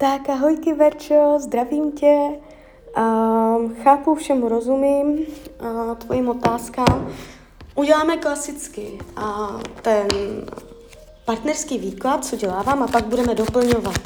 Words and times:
Tak 0.00 0.28
ahojky 0.28 0.72
Verčo, 0.72 1.38
zdravím 1.38 1.92
tě. 1.92 2.30
Um, 2.98 3.74
chápu, 3.82 4.14
všemu 4.14 4.48
rozumím, 4.48 5.06
uh, 5.08 5.94
tvojim 5.94 6.28
otázkám. 6.28 7.08
Uděláme 7.74 8.16
klasicky 8.16 8.98
uh, 9.16 9.60
ten 9.82 10.08
partnerský 11.24 11.78
výklad, 11.78 12.24
co 12.24 12.36
dělávám, 12.36 12.82
a 12.82 12.86
pak 12.86 13.06
budeme 13.06 13.34
doplňovat. 13.34 13.98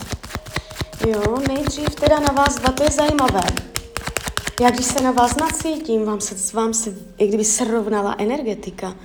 Jo, 1.06 1.38
nejdřív 1.48 1.88
teda 1.95 2.20
na 2.20 2.32
vás 2.32 2.54
dva, 2.54 2.72
to 2.72 2.82
je 2.82 2.90
zajímavé. 2.90 3.43
Já 4.61 4.70
když 4.70 4.86
se 4.86 5.02
na 5.02 5.11
vás 5.11 5.36
nacítím, 5.36 6.04
vám 6.04 6.20
se, 6.20 6.56
vám 6.56 6.74
se 6.74 6.95
jak 7.18 7.29
kdyby 7.29 7.45
srovnala 7.45 8.14
energetika. 8.18 8.96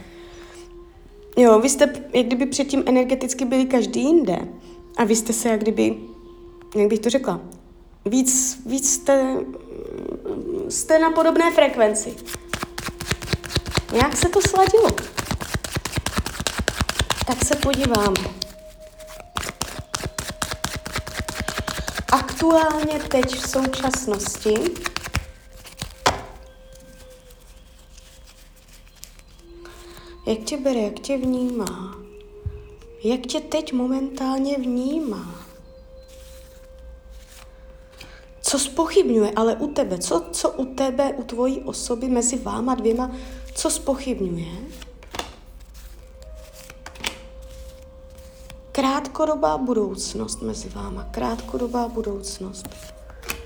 Jo, 1.38 1.60
vy 1.60 1.70
jste 1.70 1.94
jak 2.14 2.26
kdyby 2.26 2.46
předtím 2.46 2.84
energeticky 2.86 3.46
byli 3.46 3.66
každý 3.66 4.04
jinde. 4.04 4.40
A 4.98 5.04
vy 5.04 5.16
jste 5.16 5.34
se 5.34 5.50
jak 5.50 5.62
kdyby, 5.62 5.98
jak 6.76 6.88
bych 6.88 7.00
to 7.00 7.10
řekla, 7.10 7.40
víc, 8.06 8.62
víc 8.66 8.94
jste, 8.94 9.36
jste 10.70 11.00
na 11.00 11.12
podobné 11.12 11.52
frekvenci. 11.52 12.16
Jak 13.94 14.18
se 14.18 14.30
to 14.30 14.42
sladilo? 14.42 14.92
Tak 17.28 17.46
se 17.46 17.56
podíváme. 17.56 18.30
Aktuálně 22.12 23.00
teď 23.00 23.36
v 23.36 23.50
současnosti 23.50 24.54
jak 30.28 30.40
tě 30.40 30.58
bere, 30.58 30.80
jak 30.80 31.00
tě 31.00 31.18
vnímá, 31.18 31.98
jak 33.04 33.22
tě 33.22 33.40
teď 33.40 33.74
momentálně 33.74 34.58
vnímá. 34.58 35.47
Co 38.50 38.60
spochybňuje 38.60 39.32
ale 39.36 39.56
u 39.56 39.68
tebe, 39.68 39.98
co, 39.98 40.26
co 40.32 40.52
u 40.52 40.66
tebe, 40.66 41.14
u 41.14 41.24
tvojí 41.24 41.62
osoby 41.62 42.08
mezi 42.08 42.38
váma 42.38 42.76
dvěma, 42.76 43.12
co 43.56 43.70
spochybňuje? 43.70 44.58
Krátkodobá 48.72 49.58
budoucnost 49.58 50.42
mezi 50.42 50.70
váma, 50.70 51.04
krátkodobá 51.12 51.88
budoucnost. 51.88 52.70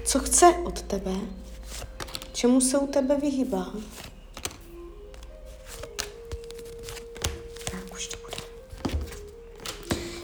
Co 0.05 0.19
chce 0.19 0.53
od 0.65 0.81
tebe? 0.81 1.15
Čemu 2.33 2.61
se 2.61 2.77
u 2.77 2.87
tebe 2.87 3.15
vyhýbá? 3.15 3.71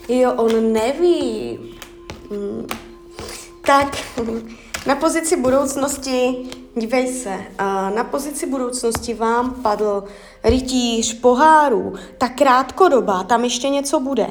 Jo, 0.08 0.32
on 0.32 0.72
neví. 0.72 1.58
Hmm. 2.30 2.66
Tak, 3.62 3.96
na 4.88 4.96
pozici 4.96 5.36
budoucnosti, 5.36 6.36
dívej 6.76 7.06
se, 7.06 7.38
na 7.94 8.04
pozici 8.04 8.46
budoucnosti 8.46 9.14
vám 9.14 9.54
padl 9.62 10.04
rytíř 10.44 11.20
pohárů, 11.20 11.94
ta 12.18 12.28
krátkodobá, 12.28 13.22
tam 13.22 13.44
ještě 13.44 13.68
něco 13.68 14.00
bude. 14.00 14.26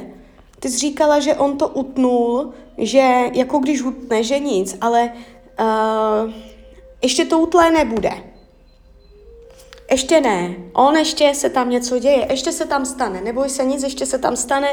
Ty 0.60 0.68
jsi 0.68 0.78
říkala, 0.78 1.20
že 1.20 1.34
on 1.34 1.58
to 1.58 1.68
utnul, 1.68 2.52
že 2.78 3.30
jako 3.32 3.58
když 3.58 3.82
utne, 3.82 4.22
že 4.22 4.38
nic, 4.38 4.76
ale 4.80 5.12
uh, 5.60 6.32
ještě 7.02 7.24
to 7.24 7.38
utlé 7.38 7.70
nebude. 7.70 8.10
Ještě 9.90 10.20
ne. 10.20 10.56
On 10.72 10.96
ještě 10.96 11.34
se 11.34 11.50
tam 11.50 11.70
něco 11.70 11.98
děje, 11.98 12.26
ještě 12.30 12.52
se 12.52 12.66
tam 12.66 12.86
stane. 12.86 13.20
Neboj 13.20 13.48
se 13.48 13.64
nic, 13.64 13.82
ještě 13.82 14.06
se 14.06 14.18
tam 14.18 14.36
stane. 14.36 14.68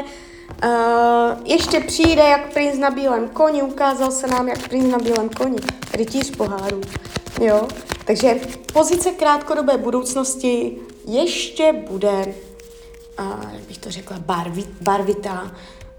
Uh, 0.64 1.38
ještě 1.44 1.80
přijde 1.80 2.22
jak 2.22 2.52
princ 2.52 2.78
na 2.78 2.90
bílém 2.90 3.28
koni, 3.28 3.62
ukázal 3.62 4.10
se 4.10 4.26
nám 4.26 4.48
jak 4.48 4.68
princ 4.68 4.92
na 4.92 4.98
bílém 4.98 5.28
koni, 5.28 5.56
rytíř 5.94 6.36
poháru. 6.36 6.80
Jo? 7.40 7.68
Takže 8.04 8.40
pozice 8.72 9.10
krátkodobé 9.10 9.76
budoucnosti 9.76 10.78
ještě 11.06 11.72
bude, 11.88 12.34
uh, 13.18 13.52
jak 13.52 13.62
bych 13.68 13.78
to 13.78 13.90
řekla, 13.90 14.18
barvit, 14.18 14.68
barvitá. 14.80 15.52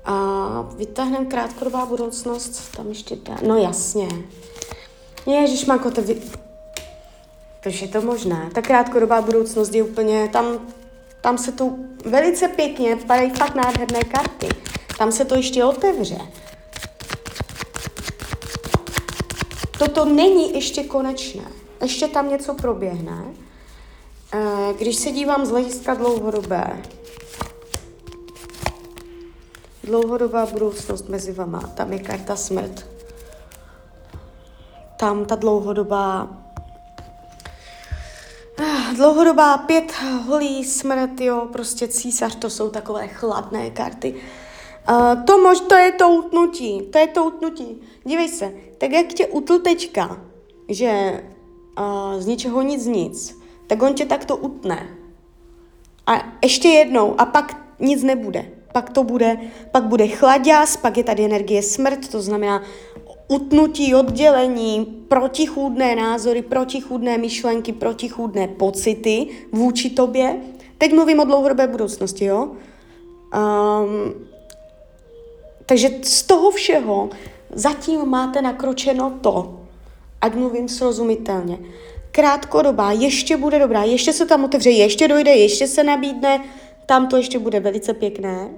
A 0.06 0.14
uh, 0.60 0.78
vytáhneme 0.78 1.26
krátkodobá 1.26 1.86
budoucnost, 1.86 2.76
tam 2.78 2.88
ještě 2.90 3.16
dá, 3.16 3.38
no 3.48 3.58
jasně. 3.58 4.08
Ježiš, 5.26 5.66
Mako, 5.66 5.92
to 5.92 6.02
vy... 6.02 6.22
Proč 7.64 7.82
je 7.82 7.88
to 7.88 8.02
možné? 8.02 8.50
Ta 8.54 8.62
krátkodobá 8.62 9.22
budoucnost 9.22 9.74
je 9.74 9.84
úplně, 9.84 10.30
tam 10.34 10.46
tam 11.28 11.38
se 11.38 11.52
to 11.52 11.76
velice 12.06 12.48
pěkně, 12.48 12.96
padají 12.96 13.30
fakt 13.30 13.56
nádherné 13.56 14.00
karty. 14.00 14.50
Tam 14.98 15.12
se 15.12 15.26
to 15.26 15.36
ještě 15.36 15.66
otevře. 15.66 16.18
Toto 19.80 20.06
není 20.06 20.54
ještě 20.54 20.84
konečné. 20.84 21.44
Ještě 21.82 22.08
tam 22.08 22.30
něco 22.30 22.54
proběhne. 22.54 23.24
Eh, 24.34 24.74
když 24.78 24.96
se 24.96 25.12
dívám 25.12 25.46
z 25.46 25.50
hlediska 25.50 25.94
dlouhodobé, 25.94 26.84
dlouhodobá 29.84 30.46
budoucnost 30.46 31.10
mezi 31.10 31.32
vama, 31.32 31.60
tam 31.60 31.94
je 31.94 32.00
karta 32.00 32.36
smrt. 32.36 32.86
Tam 34.98 35.26
ta 35.26 35.36
dlouhodobá 35.36 36.28
dlouhodobá 38.96 39.58
pět 39.58 39.94
holí 40.26 40.64
smrt, 40.64 41.22
jo, 41.22 41.48
prostě 41.52 41.88
císař, 41.88 42.36
to 42.36 42.50
jsou 42.50 42.70
takové 42.70 43.08
chladné 43.08 43.70
karty. 43.70 44.16
Uh, 44.90 45.24
to, 45.24 45.38
mož, 45.38 45.60
to 45.60 45.76
je 45.76 45.92
to 45.92 46.10
utnutí, 46.10 46.82
to 46.82 46.98
je 46.98 47.08
to 47.08 47.26
utnutí. 47.26 47.82
Dívej 48.04 48.30
se, 48.30 48.54
tak 48.78 48.92
jak 48.92 49.08
tě 49.08 49.28
utl 49.28 49.60
teďka, 49.60 50.22
že 50.70 51.24
uh, 51.80 52.22
z 52.22 52.26
ničeho 52.26 52.62
nic 52.62 52.86
nic, 52.86 53.42
tak 53.68 53.82
on 53.82 53.94
tě 53.94 54.06
takto 54.06 54.38
utne. 54.38 54.88
A 56.08 56.34
ještě 56.44 56.68
jednou, 56.68 57.22
a 57.22 57.26
pak 57.26 57.58
nic 57.80 58.04
nebude. 58.04 58.52
Pak 58.74 58.90
to 58.90 59.04
bude, 59.04 59.38
pak 59.72 59.84
bude 59.84 60.08
chladěs, 60.08 60.78
pak 60.78 60.98
je 60.98 61.04
tady 61.04 61.26
energie 61.26 61.64
smrt, 61.64 62.08
to 62.08 62.22
znamená 62.22 62.64
utnutí, 63.28 63.96
oddělení, 63.96 64.86
protichůdné 65.08 65.96
názory, 65.96 66.42
protichůdné 66.42 67.18
myšlenky, 67.18 67.74
protichůdné 67.74 68.48
pocity 68.48 69.28
vůči 69.52 69.90
tobě. 69.90 70.36
Teď 70.78 70.94
mluvím 70.94 71.20
o 71.20 71.26
dlouhodobé 71.26 71.68
budoucnosti, 71.68 72.26
jo? 72.26 72.44
Um, 72.44 74.14
takže 75.66 75.90
z 76.04 76.24
toho 76.24 76.52
všeho 76.52 77.10
zatím 77.54 78.06
máte 78.06 78.42
nakročeno 78.42 79.18
to, 79.22 79.60
ať 80.22 80.36
mluvím 80.36 80.70
srozumitelně. 80.70 81.60
Krátkodobá, 82.12 82.92
ještě 82.92 83.38
bude 83.38 83.60
dobrá, 83.60 83.84
ještě 83.84 84.14
se 84.14 84.26
tam 84.26 84.44
otevře, 84.44 84.70
ještě 84.70 85.08
dojde, 85.08 85.32
ještě 85.32 85.68
se 85.68 85.84
nabídne, 85.84 86.44
tam 86.86 87.08
to 87.08 87.18
ještě 87.18 87.40
bude 87.40 87.60
velice 87.60 87.94
pěkné. 87.94 88.50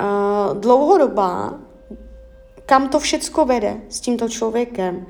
Uh, 0.00 0.58
dlouhodobá, 0.60 1.58
kam 2.66 2.88
to 2.88 2.98
všecko 2.98 3.44
vede 3.44 3.80
s 3.88 4.00
tímto 4.00 4.28
člověkem, 4.28 5.06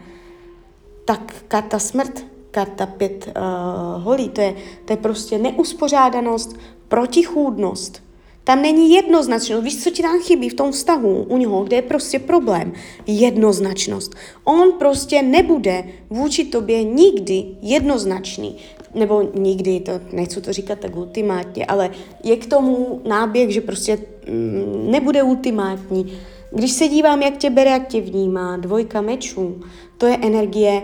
tak 1.04 1.34
karta 1.48 1.78
smrt, 1.78 2.26
karta 2.50 2.87
pět 2.87 3.26
uh, 3.26 4.03
holí, 4.03 4.28
to 4.28 4.41
je, 4.41 4.54
to 4.84 4.92
je 4.92 4.97
prostě 4.97 5.38
neuspořádanost, 5.38 6.56
protichůdnost. 6.88 8.03
Tam 8.44 8.62
není 8.62 8.94
jednoznačnost. 8.94 9.65
Víš, 9.65 9.82
co 9.82 9.91
ti 9.91 10.03
tam 10.03 10.20
chybí 10.20 10.48
v 10.48 10.54
tom 10.54 10.72
vztahu 10.72 11.22
u 11.22 11.37
něho, 11.37 11.65
kde 11.65 11.76
je 11.76 11.82
prostě 11.82 12.19
problém? 12.19 12.72
Jednoznačnost. 13.06 14.15
On 14.44 14.72
prostě 14.72 15.22
nebude 15.22 15.84
vůči 16.10 16.44
tobě 16.44 16.84
nikdy 16.84 17.44
jednoznačný. 17.62 18.56
Nebo 18.94 19.22
nikdy, 19.34 19.81
to 19.81 19.92
nechci 20.12 20.41
to 20.41 20.53
říkat 20.53 20.78
tak 20.78 20.97
ultimátně, 20.97 21.66
ale 21.66 21.91
je 22.25 22.36
k 22.36 22.47
tomu 22.47 23.00
náběh, 23.09 23.50
že 23.50 23.60
prostě 23.60 23.98
mm, 24.28 24.91
nebude 24.91 25.22
ultimátní 25.22 26.19
když 26.54 26.72
se 26.72 26.88
dívám, 26.88 27.22
jak 27.22 27.37
tě 27.37 27.50
bere, 27.50 27.70
jak 27.70 27.87
tě 27.87 28.00
vnímá, 28.00 28.56
dvojka 28.56 29.01
mečů, 29.01 29.60
to 29.98 30.06
je 30.06 30.18
energie 30.22 30.83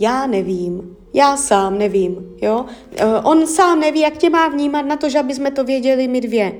já 0.00 0.26
nevím, 0.26 0.96
já 1.14 1.36
sám 1.36 1.78
nevím, 1.78 2.36
jo. 2.42 2.66
Eh, 2.96 3.06
on 3.22 3.46
sám 3.46 3.80
neví, 3.80 4.00
jak 4.00 4.16
tě 4.16 4.30
má 4.30 4.48
vnímat 4.48 4.82
na 4.82 4.96
to, 4.96 5.08
že 5.08 5.18
aby 5.18 5.34
jsme 5.34 5.50
to 5.50 5.64
věděli 5.64 6.08
my 6.08 6.20
dvě. 6.20 6.52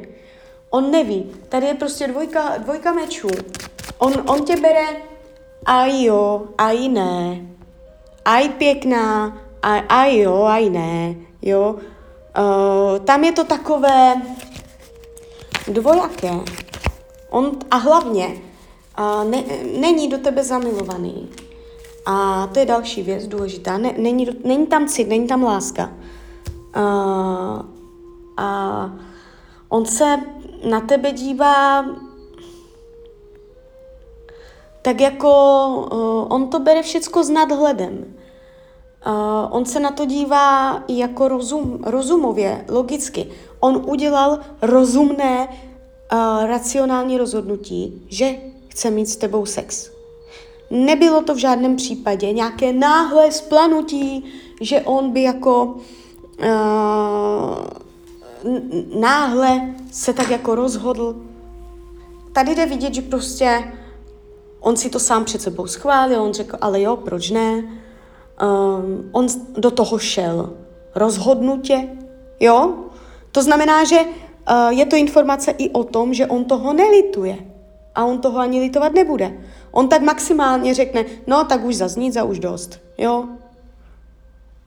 On 0.70 0.90
neví. 0.90 1.30
Tady 1.48 1.66
je 1.66 1.74
prostě 1.74 2.06
dvojka, 2.06 2.56
dvojka 2.58 2.92
mečů. 2.92 3.28
On, 3.98 4.12
on 4.26 4.44
tě 4.44 4.56
bere 4.56 4.86
aj 5.66 6.02
jo, 6.02 6.42
aj 6.58 6.88
ne. 6.88 7.46
Aj 8.24 8.48
pěkná, 8.48 9.38
aj, 9.62 9.82
aj 9.88 10.18
jo, 10.18 10.42
aj 10.44 10.70
ne, 10.70 11.14
jo. 11.42 11.76
Uh, 12.38 12.98
tam 12.98 13.24
je 13.24 13.32
to 13.32 13.44
takové 13.44 14.14
dvojaké. 15.68 16.30
On, 17.30 17.52
a 17.70 17.76
hlavně 17.76 18.26
uh, 18.98 19.30
ne, 19.30 19.44
není 19.80 20.08
do 20.08 20.18
tebe 20.18 20.44
zamilovaný. 20.44 21.28
A 22.06 22.46
to 22.46 22.58
je 22.58 22.66
další 22.66 23.02
věc 23.02 23.26
důležitá. 23.26 23.78
Ne, 23.78 23.94
není, 23.98 24.28
není 24.44 24.66
tam 24.66 24.86
cit, 24.86 25.08
není 25.08 25.26
tam 25.26 25.42
láska. 25.42 25.92
Uh, 26.76 27.62
a 28.36 28.90
on 29.68 29.86
se 29.86 30.16
na 30.70 30.80
tebe 30.80 31.12
dívá 31.12 31.84
tak 34.82 35.00
jako 35.00 35.30
uh, 35.92 36.34
on 36.34 36.48
to 36.48 36.58
bere 36.58 36.82
všecko 36.82 37.24
s 37.24 37.30
nadhledem. 37.30 38.14
Uh, 39.06 39.12
on 39.50 39.64
se 39.64 39.80
na 39.80 39.90
to 39.90 40.06
dívá 40.06 40.82
jako 40.88 41.28
rozum, 41.28 41.78
rozumově, 41.84 42.64
logicky. 42.68 43.30
On 43.60 43.84
udělal 43.86 44.38
rozumné, 44.62 45.48
racionální 46.46 47.18
rozhodnutí, 47.18 48.02
že 48.08 48.36
chce 48.68 48.90
mít 48.90 49.06
s 49.06 49.16
tebou 49.16 49.46
sex. 49.46 49.90
Nebylo 50.70 51.22
to 51.22 51.34
v 51.34 51.38
žádném 51.38 51.76
případě 51.76 52.32
nějaké 52.32 52.72
náhle 52.72 53.32
splanutí, 53.32 54.24
že 54.60 54.80
on 54.80 55.10
by 55.10 55.22
jako 55.22 55.64
uh, 55.64 55.78
náhle 59.00 59.74
se 59.92 60.12
tak 60.12 60.30
jako 60.30 60.54
rozhodl. 60.54 61.16
Tady 62.32 62.54
jde 62.54 62.66
vidět, 62.66 62.94
že 62.94 63.02
prostě 63.02 63.72
on 64.60 64.76
si 64.76 64.90
to 64.90 64.98
sám 64.98 65.24
před 65.24 65.42
sebou 65.42 65.66
schválil, 65.66 66.22
on 66.22 66.34
řekl, 66.34 66.56
ale 66.60 66.80
jo, 66.80 66.96
proč 66.96 67.30
ne? 67.30 67.52
Um, 68.42 69.10
on 69.12 69.26
do 69.56 69.70
toho 69.70 69.98
šel 69.98 70.52
rozhodnutě, 70.94 71.88
jo? 72.40 72.74
To 73.32 73.42
znamená, 73.42 73.84
že 73.84 73.98
je 74.68 74.86
to 74.86 74.96
informace 74.96 75.50
i 75.50 75.70
o 75.70 75.84
tom, 75.84 76.14
že 76.14 76.26
on 76.26 76.44
toho 76.44 76.72
nelituje 76.72 77.38
a 77.94 78.04
on 78.04 78.20
toho 78.20 78.38
ani 78.38 78.60
litovat 78.60 78.94
nebude. 78.94 79.38
On 79.70 79.88
tak 79.88 80.02
maximálně 80.02 80.74
řekne, 80.74 81.04
no 81.26 81.44
tak 81.44 81.64
už 81.64 81.76
zas 81.76 81.96
nic 81.96 82.16
a 82.16 82.24
už 82.24 82.38
dost, 82.38 82.80
jo? 82.98 83.28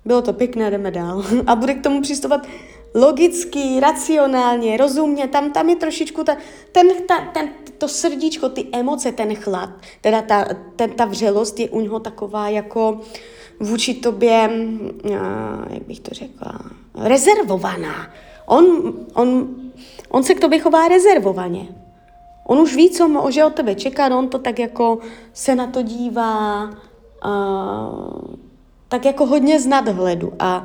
Bylo 0.06 0.22
to 0.22 0.34
pěkné, 0.34 0.72
jdeme 0.72 0.92
dál. 0.92 1.26
A 1.48 1.56
bude 1.56 1.74
k 1.74 1.84
tomu 1.84 2.02
přistupovat 2.02 2.48
logicky, 2.96 3.80
racionálně, 3.80 4.78
rozumně, 4.78 5.28
tam, 5.28 5.52
tam 5.52 5.70
je 5.70 5.76
trošičku 5.76 6.24
ta, 6.24 6.38
ten, 6.72 6.88
ta, 7.08 7.22
ten, 7.34 7.50
to 7.78 7.88
srdíčko, 7.88 8.50
ty 8.50 8.68
emoce, 8.72 9.12
ten 9.12 9.36
chlad, 9.36 9.70
teda 10.02 10.22
ta, 10.22 10.46
ten, 10.76 10.90
ta 10.92 11.06
vřelost 11.06 11.60
je 11.60 11.70
u 11.70 11.82
něho 11.82 12.00
taková 12.00 12.50
jako 12.50 13.02
vůči 13.60 13.94
tobě, 13.94 14.50
jak 15.70 15.84
bych 15.88 16.00
to 16.00 16.14
řekla, 16.14 16.60
rezervovaná. 16.96 18.14
On, 18.46 18.94
on, 19.14 19.56
on 20.12 20.24
se 20.24 20.34
k 20.34 20.40
tobě 20.40 20.60
chová 20.60 20.88
rezervovaně. 20.88 21.68
On 22.48 22.60
už 22.60 22.76
ví, 22.76 22.90
co 22.90 23.08
může 23.08 23.46
od 23.46 23.54
tebe 23.54 23.76
čekat, 23.76 24.10
no 24.10 24.20
on 24.20 24.28
to 24.28 24.40
tak 24.40 24.60
jako 24.60 24.98
se 25.34 25.56
na 25.56 25.68
to 25.68 25.82
dívá, 25.82 26.64
uh, 26.64 28.36
tak 28.88 29.06
jako 29.06 29.26
hodně 29.26 29.60
z 29.60 29.68
nadhledu 29.68 30.34
a 30.40 30.64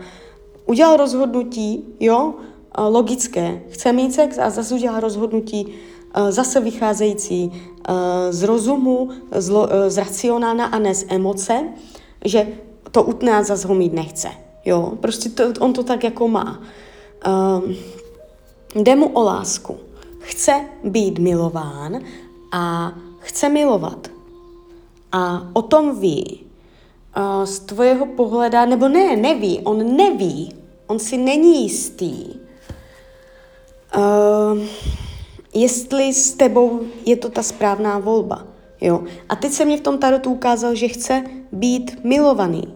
udělal 0.67 0.97
rozhodnutí, 0.97 1.85
jo, 2.01 2.35
logické, 2.79 3.63
chce 3.69 3.93
mít 3.93 4.15
sex 4.15 4.39
a 4.39 4.51
zase 4.51 4.75
udělal 4.75 5.01
rozhodnutí 5.01 5.75
zase 6.29 6.61
vycházející 6.61 7.53
z 8.31 8.43
rozumu, 8.43 9.11
z, 9.33 9.49
lo, 9.49 9.69
z 9.89 9.99
racionálna 9.99 10.67
a 10.67 10.79
ne 10.79 10.95
z 10.95 11.05
emoce, 11.09 11.65
že 12.25 12.49
to 12.91 13.03
utne 13.03 13.37
a 13.37 13.43
zase 13.43 13.69
ho 13.69 13.75
mít 13.75 13.93
nechce. 13.93 14.29
Jo, 14.65 14.93
prostě 15.01 15.29
to, 15.29 15.45
on 15.61 15.73
to 15.73 15.83
tak 15.83 16.05
jako 16.05 16.29
má. 16.29 16.61
Um, 17.27 17.77
jde 18.77 18.97
mu 18.97 19.09
o 19.09 19.23
lásku 19.23 19.77
chce 20.19 20.65
být 20.85 21.19
milován 21.19 21.99
a 22.53 22.93
chce 23.19 23.49
milovat. 23.49 24.09
A 25.13 25.51
o 25.53 25.63
tom 25.63 26.01
ví. 26.01 26.41
Z 27.45 27.59
tvojeho 27.59 28.07
pohleda, 28.07 28.67
nebo 28.67 28.89
ne, 28.89 29.17
neví, 29.17 29.61
on 29.65 29.97
neví, 29.97 30.55
on 30.87 30.99
si 30.99 31.17
není 31.17 31.63
jistý, 31.63 32.27
uh, 33.97 34.61
jestli 35.55 36.15
s 36.15 36.33
tebou 36.33 36.81
je 37.07 37.17
to 37.17 37.29
ta 37.29 37.43
správná 37.43 37.99
volba. 37.99 38.47
Jo. 38.81 39.05
A 39.29 39.37
teď 39.37 39.53
se 39.53 39.65
mě 39.65 39.77
v 39.77 39.81
tom 39.81 39.99
tarotu 39.99 40.31
ukázal, 40.31 40.75
že 40.75 40.89
chce 40.89 41.25
být 41.53 42.05
milovaný, 42.05 42.75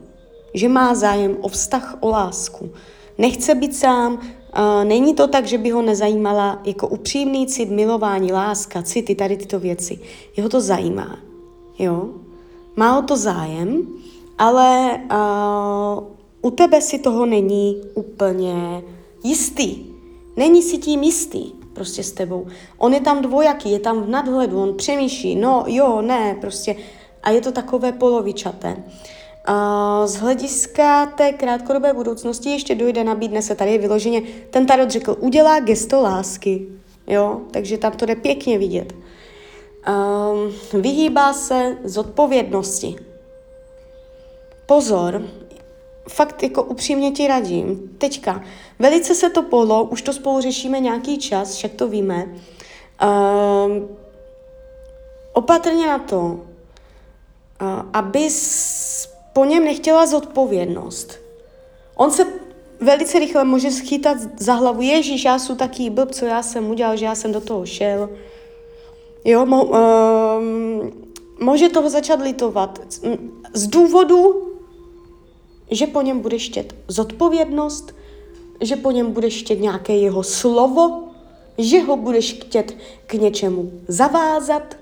že 0.54 0.68
má 0.68 0.94
zájem 0.94 1.36
o 1.40 1.48
vztah, 1.48 1.96
o 2.00 2.08
lásku. 2.08 2.70
Nechce 3.18 3.54
být 3.54 3.76
sám, 3.76 4.20
není 4.84 5.14
to 5.14 5.26
tak, 5.26 5.46
že 5.46 5.58
by 5.58 5.70
ho 5.70 5.82
nezajímala 5.82 6.60
jako 6.64 6.88
upřímný 6.88 7.46
cit, 7.46 7.70
milování, 7.70 8.32
láska, 8.32 8.82
city, 8.82 9.14
tady 9.14 9.36
tyto 9.36 9.60
věci. 9.60 9.98
Jeho 10.36 10.48
to 10.48 10.60
zajímá, 10.60 11.18
jo? 11.78 12.08
Má 12.76 12.98
o 12.98 13.02
to 13.02 13.16
zájem, 13.16 13.86
ale 14.38 15.00
uh, 15.10 16.04
u 16.42 16.50
tebe 16.50 16.80
si 16.80 16.98
toho 16.98 17.26
není 17.26 17.76
úplně 17.94 18.82
jistý. 19.24 19.76
Není 20.36 20.62
si 20.62 20.78
tím 20.78 21.02
jistý 21.02 21.52
prostě 21.72 22.02
s 22.02 22.12
tebou. 22.12 22.46
On 22.78 22.94
je 22.94 23.00
tam 23.00 23.22
dvojaký, 23.22 23.70
je 23.70 23.78
tam 23.78 24.02
v 24.02 24.08
nadhledu, 24.08 24.62
on 24.62 24.74
přemýšlí, 24.74 25.34
no 25.36 25.64
jo, 25.66 26.02
ne, 26.02 26.36
prostě. 26.40 26.76
A 27.22 27.30
je 27.30 27.40
to 27.40 27.52
takové 27.52 27.92
polovičaté. 27.92 28.76
Uh, 28.76 29.19
z 30.04 30.16
hlediska 30.16 31.06
té 31.06 31.32
krátkodobé 31.32 31.92
budoucnosti 31.92 32.50
ještě 32.50 32.74
dojde, 32.74 33.04
nabídne 33.04 33.42
se 33.42 33.54
tady 33.54 33.78
vyloženě, 33.78 34.22
ten 34.50 34.66
tarot 34.66 34.90
řekl, 34.90 35.16
udělá 35.20 35.60
gesto 35.60 36.00
lásky, 36.00 36.66
jo, 37.06 37.40
takže 37.50 37.78
tam 37.78 37.92
to 37.92 38.06
jde 38.06 38.16
pěkně 38.16 38.58
vidět. 38.58 38.92
Um, 38.92 40.80
vyhýbá 40.82 41.32
se 41.32 41.76
z 41.84 41.98
odpovědnosti. 41.98 42.96
Pozor, 44.66 45.22
fakt 46.08 46.42
jako 46.42 46.62
upřímně 46.62 47.10
ti 47.10 47.28
radím, 47.28 47.94
teďka, 47.98 48.44
velice 48.78 49.14
se 49.14 49.30
to 49.30 49.42
polo, 49.42 49.84
už 49.84 50.02
to 50.02 50.12
spolu 50.12 50.40
řešíme 50.40 50.80
nějaký 50.80 51.18
čas, 51.18 51.54
však 51.54 51.72
to 51.72 51.88
víme, 51.88 52.26
um, 52.26 53.88
opatrně 55.32 55.86
na 55.86 55.98
to, 55.98 56.40
abys 57.92 58.79
po 59.32 59.44
něm 59.44 59.64
nechtěla 59.64 60.06
zodpovědnost. 60.06 61.18
On 61.96 62.10
se 62.10 62.26
velice 62.80 63.18
rychle 63.18 63.44
může 63.44 63.70
schytat 63.70 64.16
za 64.38 64.54
hlavu, 64.54 64.82
Ježíš, 64.82 65.24
já 65.24 65.38
jsem 65.38 65.56
taký 65.56 65.90
blb, 65.90 66.10
co 66.12 66.24
já 66.24 66.42
jsem 66.42 66.70
udělal, 66.70 66.96
že 66.96 67.04
já 67.04 67.14
jsem 67.14 67.32
do 67.32 67.40
toho 67.40 67.66
šel. 67.66 68.10
Jo, 69.24 69.46
mo, 69.46 69.64
um, 69.64 70.92
může 71.40 71.68
toho 71.68 71.90
začat 71.90 72.20
litovat 72.20 72.80
z 73.54 73.66
důvodu, 73.66 74.52
že 75.70 75.86
po 75.86 76.02
něm 76.02 76.20
bude 76.20 76.38
štět 76.38 76.74
zodpovědnost, 76.88 77.94
že 78.60 78.76
po 78.76 78.90
něm 78.90 79.12
bude 79.12 79.30
štět 79.30 79.60
nějaké 79.60 79.96
jeho 79.96 80.22
slovo, 80.22 81.02
že 81.58 81.80
ho 81.80 81.96
budeš 81.96 82.32
chtět 82.32 82.76
k 83.06 83.14
něčemu 83.14 83.72
zavázat, 83.88 84.76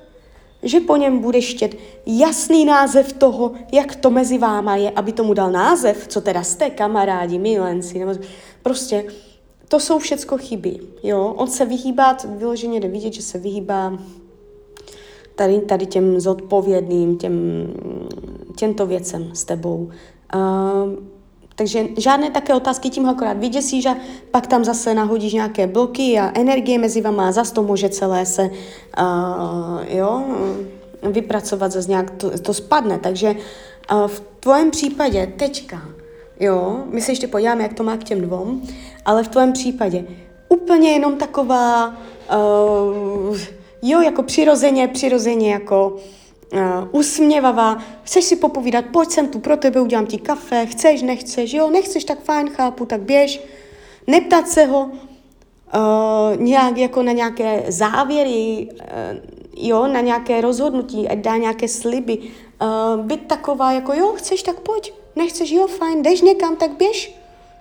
že 0.62 0.80
po 0.80 0.96
něm 0.96 1.18
bude 1.18 1.42
štět 1.42 1.76
jasný 2.06 2.64
název 2.64 3.12
toho, 3.12 3.52
jak 3.72 3.96
to 3.96 4.10
mezi 4.10 4.38
váma 4.38 4.76
je, 4.76 4.90
aby 4.90 5.12
tomu 5.12 5.34
dal 5.34 5.52
název, 5.52 6.08
co 6.08 6.20
teda 6.20 6.42
jste, 6.42 6.70
kamarádi, 6.70 7.38
milenci, 7.38 7.98
nebo 7.98 8.12
prostě 8.62 9.04
to 9.68 9.80
jsou 9.80 9.98
všecko 9.98 10.38
chyby, 10.38 10.80
jo. 11.02 11.34
On 11.36 11.46
se 11.46 11.64
vyhýbá, 11.64 12.16
vyloženě 12.38 12.80
jde 12.80 12.88
vidět, 12.88 13.12
že 13.12 13.22
se 13.22 13.38
vyhýbá 13.38 13.98
tady, 15.34 15.60
tady 15.60 15.86
těm 15.86 16.20
zodpovědným, 16.20 17.18
těm, 17.18 17.34
těmto 18.56 18.86
věcem 18.86 19.30
s 19.34 19.44
tebou. 19.44 19.90
Uh, 20.34 21.17
takže 21.58 21.86
žádné 21.96 22.30
také 22.30 22.54
otázky 22.54 22.90
tím 22.90 23.08
akorát 23.08 23.36
vyděsíš 23.36 23.86
a 23.86 23.96
pak 24.30 24.46
tam 24.46 24.64
zase 24.64 24.94
nahodíš 24.94 25.32
nějaké 25.32 25.66
bloky 25.66 26.18
a 26.18 26.32
energie 26.34 26.78
mezi 26.78 27.00
vama 27.00 27.28
a 27.28 27.32
zase 27.32 27.54
to 27.54 27.62
může 27.62 27.88
celé 27.88 28.26
se 28.26 28.42
uh, 28.42 28.50
jo, 29.88 30.22
vypracovat, 31.02 31.72
zase 31.72 31.90
nějak 31.90 32.10
to, 32.10 32.38
to 32.38 32.54
spadne. 32.54 32.98
Takže 32.98 33.34
uh, 33.92 34.06
v 34.06 34.22
tvém 34.40 34.70
případě 34.70 35.32
teďka, 35.36 35.82
jo, 36.40 36.84
my 36.90 37.00
se 37.00 37.12
ještě 37.12 37.28
podíváme, 37.28 37.62
jak 37.62 37.74
to 37.74 37.82
má 37.82 37.96
k 37.96 38.04
těm 38.04 38.20
dvou, 38.20 38.60
ale 39.04 39.24
v 39.24 39.28
tvém 39.28 39.52
případě 39.52 40.04
úplně 40.48 40.90
jenom 40.90 41.16
taková, 41.16 41.86
uh, 41.88 43.38
jo, 43.82 44.00
jako 44.00 44.22
přirozeně, 44.22 44.88
přirozeně 44.88 45.52
jako 45.52 45.96
uh, 46.52 46.60
usměvavá, 46.92 47.78
chceš 48.02 48.24
si 48.24 48.36
popovídat, 48.36 48.84
pojď 48.92 49.10
sem 49.10 49.28
tu 49.28 49.38
pro 49.38 49.56
tebe, 49.56 49.80
udělám 49.80 50.06
ti 50.06 50.18
kafe, 50.18 50.66
chceš, 50.66 51.02
nechceš, 51.02 51.52
jo, 51.52 51.70
nechceš, 51.70 52.04
tak 52.04 52.22
fajn, 52.22 52.50
chápu, 52.50 52.86
tak 52.86 53.00
běž. 53.00 53.40
Neptat 54.06 54.48
se 54.48 54.64
ho 54.64 54.90
uh, 55.74 56.42
nějak 56.42 56.76
jako 56.76 57.02
na 57.02 57.12
nějaké 57.12 57.64
závěry, 57.68 58.68
uh, 58.70 59.66
jo, 59.68 59.86
na 59.86 60.00
nějaké 60.00 60.40
rozhodnutí, 60.40 61.08
ať 61.08 61.18
dá 61.18 61.36
nějaké 61.36 61.68
sliby, 61.68 62.18
uh, 62.18 63.04
být 63.04 63.26
taková 63.26 63.72
jako, 63.72 63.92
jo, 63.92 64.12
chceš, 64.16 64.42
tak 64.42 64.60
pojď, 64.60 64.92
nechceš, 65.16 65.50
jo, 65.50 65.66
fajn, 65.66 66.02
jdeš 66.02 66.20
někam, 66.20 66.56
tak 66.56 66.70
běž. 66.70 67.14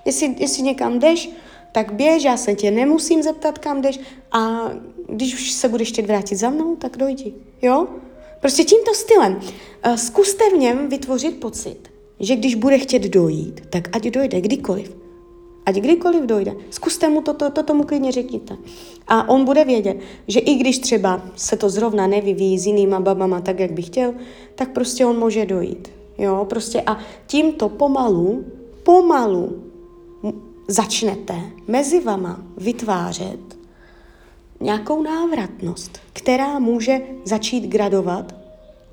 Jestli, 0.05 0.35
jestli 0.39 0.63
někam 0.63 0.99
jdeš, 0.99 1.29
tak 1.71 1.93
běž, 1.93 2.23
já 2.23 2.37
se 2.37 2.55
tě 2.55 2.71
nemusím 2.71 3.23
zeptat, 3.23 3.57
kam 3.57 3.81
jdeš. 3.81 3.99
A 4.31 4.71
když 5.09 5.33
už 5.33 5.51
se 5.51 5.69
budeš 5.69 5.89
chtět 5.89 6.05
vrátit 6.05 6.35
za 6.35 6.49
mnou, 6.49 6.75
tak 6.75 6.97
dojdi, 6.97 7.33
jo? 7.61 7.87
Prostě 8.41 8.63
tímto 8.63 8.93
stylem. 8.93 9.39
Eh, 9.83 9.97
zkuste 9.97 10.49
v 10.49 10.57
něm 10.57 10.89
vytvořit 10.89 11.39
pocit, 11.39 11.77
že 12.19 12.35
když 12.35 12.55
bude 12.55 12.77
chtět 12.77 13.01
dojít, 13.01 13.61
tak 13.69 13.95
ať 13.95 14.03
dojde 14.03 14.41
kdykoliv. 14.41 14.97
Ať 15.65 15.75
kdykoliv 15.75 16.23
dojde. 16.23 16.55
Zkuste 16.69 17.09
mu 17.09 17.21
to, 17.21 17.33
to, 17.33 17.49
to 17.49 17.63
tomu 17.63 17.83
klidně 17.83 18.11
řekněte. 18.11 18.57
A 19.07 19.29
on 19.29 19.45
bude 19.45 19.65
vědět, 19.65 19.97
že 20.27 20.39
i 20.39 20.55
když 20.55 20.79
třeba 20.79 21.21
se 21.35 21.57
to 21.57 21.69
zrovna 21.69 22.07
nevyvíjí 22.07 22.59
s 22.59 22.65
jinýma 22.65 22.99
babama 22.99 23.41
tak, 23.41 23.59
jak 23.59 23.71
by 23.71 23.81
chtěl, 23.81 24.13
tak 24.55 24.71
prostě 24.71 25.05
on 25.05 25.19
může 25.19 25.45
dojít. 25.45 25.91
Jo, 26.17 26.45
prostě 26.49 26.81
a 26.81 26.97
tímto 27.27 27.69
pomalu, 27.69 28.45
pomalu 28.83 29.63
začnete 30.67 31.41
mezi 31.67 31.99
vama 31.99 32.41
vytvářet 32.57 33.56
nějakou 34.59 35.01
návratnost, 35.03 35.99
která 36.13 36.59
může 36.59 37.01
začít 37.25 37.67
gradovat 37.67 38.35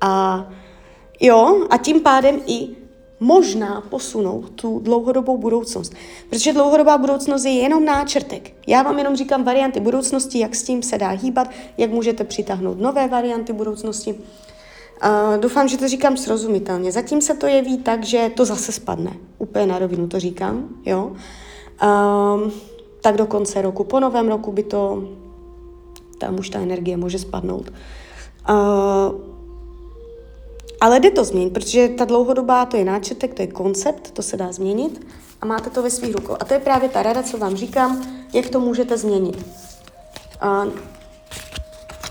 a 0.01 0.45
jo, 1.19 1.67
a 1.69 1.77
tím 1.77 2.01
pádem 2.01 2.39
i 2.47 2.67
možná 3.19 3.81
posunout 3.81 4.49
tu 4.49 4.79
dlouhodobou 4.79 5.37
budoucnost. 5.37 5.93
Protože 6.29 6.53
dlouhodobá 6.53 6.97
budoucnost 6.97 7.45
je 7.45 7.51
jenom 7.51 7.85
náčrtek. 7.85 8.53
Já 8.67 8.83
vám 8.83 8.97
jenom 8.97 9.15
říkám 9.15 9.43
varianty 9.43 9.79
budoucnosti, 9.79 10.39
jak 10.39 10.55
s 10.55 10.63
tím 10.63 10.83
se 10.83 10.97
dá 10.97 11.09
hýbat, 11.09 11.49
jak 11.77 11.91
můžete 11.91 12.23
přitáhnout 12.23 12.79
nové 12.79 13.07
varianty 13.07 13.53
budoucnosti. 13.53 14.13
Uh, 14.13 15.37
doufám, 15.39 15.67
že 15.67 15.77
to 15.77 15.87
říkám 15.87 16.17
srozumitelně. 16.17 16.91
Zatím 16.91 17.21
se 17.21 17.33
to 17.33 17.47
jeví 17.47 17.77
tak, 17.77 18.03
že 18.03 18.31
to 18.35 18.45
zase 18.45 18.71
spadne. 18.71 19.13
Úplně 19.37 19.65
na 19.65 19.79
rovinu 19.79 20.07
to 20.07 20.19
říkám, 20.19 20.69
jo. 20.85 21.11
Uh, 21.83 22.51
tak 23.01 23.17
do 23.17 23.25
konce 23.25 23.61
roku. 23.61 23.83
Po 23.83 23.99
novém 23.99 24.27
roku 24.27 24.51
by 24.51 24.63
to, 24.63 25.03
tam 26.17 26.39
už 26.39 26.49
ta 26.49 26.59
energie 26.59 26.97
může 26.97 27.19
spadnout. 27.19 27.69
Uh, 28.49 28.55
ale 30.81 30.99
jde 30.99 31.11
to 31.11 31.23
změnit, 31.23 31.53
protože 31.53 31.87
ta 31.87 32.05
dlouhodobá, 32.05 32.65
to 32.65 32.77
je 32.77 32.85
náčetek, 32.85 33.33
to 33.33 33.41
je 33.41 33.47
koncept, 33.47 34.11
to 34.11 34.21
se 34.21 34.37
dá 34.37 34.51
změnit 34.51 35.07
a 35.41 35.45
máte 35.45 35.69
to 35.69 35.83
ve 35.83 35.89
svých 35.89 36.15
rukou. 36.15 36.35
A 36.39 36.45
to 36.45 36.53
je 36.53 36.59
právě 36.59 36.89
ta 36.89 37.03
rada, 37.03 37.23
co 37.23 37.37
vám 37.37 37.55
říkám, 37.55 38.01
jak 38.33 38.49
to 38.49 38.59
můžete 38.59 38.97
změnit. 38.97 39.45
Uh, 40.43 40.73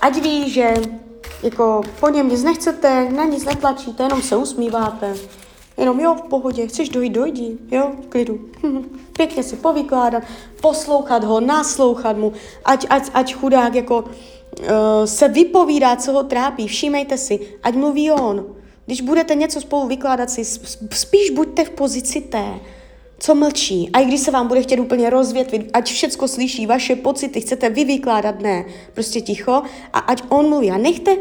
ať 0.01 0.23
ví, 0.23 0.51
že 0.51 0.75
jako 1.43 1.81
po 2.01 2.09
něm 2.09 2.29
nic 2.29 2.43
nechcete, 2.43 3.11
na 3.11 3.25
nic 3.25 3.45
netlačíte, 3.45 4.03
jenom 4.03 4.23
se 4.23 4.37
usmíváte, 4.37 5.15
jenom 5.77 6.01
jo, 6.01 6.15
v 6.15 6.23
pohodě, 6.23 6.67
chceš 6.67 6.89
dojít, 6.89 7.11
dojdi, 7.11 7.59
jo, 7.71 7.93
v 8.03 8.07
klidu. 8.07 8.41
Pěkně 9.17 9.43
si 9.43 9.57
povykládat, 9.57 10.23
poslouchat 10.61 11.25
ho, 11.25 11.41
naslouchat 11.41 12.17
mu, 12.17 12.33
ať, 12.65 12.87
ať, 12.91 13.11
ať 13.15 13.35
chudák 13.35 13.75
jako 13.75 13.99
uh, 14.05 14.67
se 15.05 15.29
vypovídá, 15.29 15.97
co 15.97 16.13
ho 16.13 16.23
trápí, 16.23 16.69
všímejte 16.69 17.19
si, 17.19 17.41
ať 17.63 17.75
mluví 17.75 18.11
on. 18.11 18.47
Když 18.87 19.01
budete 19.01 19.35
něco 19.35 19.61
spolu 19.61 19.87
vykládat 19.87 20.31
si, 20.31 20.45
spíš 20.93 21.31
buďte 21.31 21.65
v 21.65 21.71
pozici 21.71 22.21
té, 22.21 22.45
co 23.19 23.35
mlčí. 23.35 23.91
A 23.93 24.01
i 24.01 24.05
když 24.05 24.21
se 24.21 24.31
vám 24.31 24.49
bude 24.49 24.63
chtět 24.63 24.81
úplně 24.81 25.11
rozvětvit, 25.11 25.71
ať 25.73 25.93
všecko 25.93 26.29
slyší, 26.29 26.67
vaše 26.67 26.97
pocity, 26.97 27.41
chcete 27.41 27.71
vy 27.71 27.85
vykládat, 27.85 28.41
ne, 28.41 28.65
prostě 28.95 29.21
ticho 29.21 29.63
a 29.93 29.99
ať 29.99 30.23
on 30.29 30.49
mluví. 30.49 30.71
A 30.71 30.77
nechte, 30.77 31.17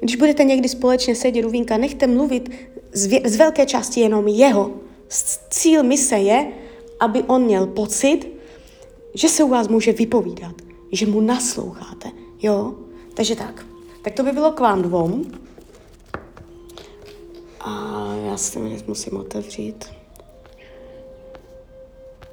když 0.00 0.16
budete 0.16 0.44
někdy 0.44 0.68
společně 0.68 1.14
sedět 1.14 1.44
u 1.44 1.50
vínka, 1.50 1.76
nechte 1.76 2.06
mluvit 2.06 2.50
z, 2.92 3.28
z 3.28 3.36
velké 3.36 3.66
části 3.66 4.00
jenom 4.00 4.28
jeho. 4.28 4.70
Cíl 5.50 5.82
mise 5.82 6.18
je, 6.18 6.52
aby 7.00 7.22
on 7.22 7.42
měl 7.42 7.66
pocit, 7.66 8.20
že 9.14 9.28
se 9.28 9.42
u 9.42 9.48
vás 9.48 9.68
může 9.68 9.92
vypovídat, 9.92 10.54
že 10.92 11.06
mu 11.06 11.20
nasloucháte, 11.20 12.10
jo? 12.42 12.74
Takže 13.14 13.36
tak. 13.36 13.66
Tak 14.02 14.14
to 14.14 14.22
by 14.22 14.32
bylo 14.32 14.52
k 14.52 14.60
vám 14.60 14.82
dvou. 14.82 15.24
A 17.60 18.04
já 18.26 18.36
si 18.36 18.82
musím 18.86 19.16
otevřít. 19.16 19.84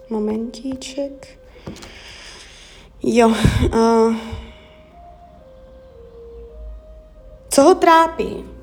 Momentíček. 0.10 1.40
Jo. 3.04 3.28
Uh, 3.28 4.16
co 7.50 7.62
ho 7.62 7.76
trápí? 7.76 8.55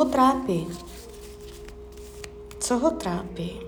Ho 0.00 0.04
trápí? 0.04 0.68
Co 2.58 2.78
ho 2.78 2.90
trápí? 2.90 3.60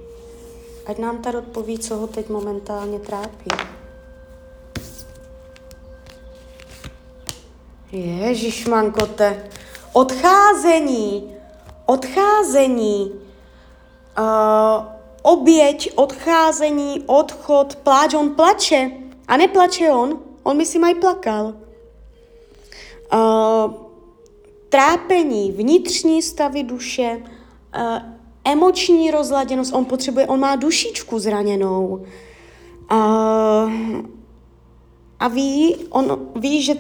Ať 0.87 0.99
nám 0.99 1.19
tady 1.19 1.39
odpoví, 1.39 1.79
co 1.79 1.97
ho 1.97 2.07
teď 2.07 2.29
momentálně 2.29 2.99
trápí. 2.99 3.51
Ježíš 7.93 8.67
mankote. 8.67 9.51
Odcházení. 9.93 11.37
Odcházení. 11.87 13.12
Uh, 14.19 14.85
oběť, 15.23 15.93
odcházení, 15.95 17.05
odchod, 17.07 17.77
pláč. 17.77 18.15
On 18.15 18.31
plače. 18.35 18.91
A 19.29 19.37
neplače 19.37 19.91
on. 19.91 20.19
On 20.43 20.59
by 20.59 20.67
si 20.67 20.79
mají 20.79 20.95
plakal. 20.95 21.55
Uh, 23.12 23.82
trápení, 24.73 25.52
vnitřní 25.52 26.23
stavy 26.23 26.62
duše, 26.62 27.21
uh, 27.21 27.99
emoční 28.45 29.11
rozladěnost, 29.11 29.75
on 29.75 29.85
potřebuje, 29.85 30.26
on 30.26 30.41
má 30.41 30.57
dušičku 30.57 31.19
zraněnou. 31.19 32.05
A, 32.88 32.97
a 35.21 35.29
ví, 35.29 35.76
on 35.91 36.29
ví, 36.37 36.62
že 36.62 36.75